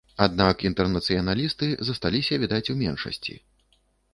Аднак 0.25 0.63
інтэрнацыяналісты 0.69 1.69
засталіся, 1.91 2.41
відаць, 2.45 2.65
у 2.75 2.77
меншасці. 2.81 3.37